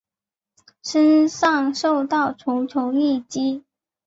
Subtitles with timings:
[0.83, 3.63] 身上受到重重一击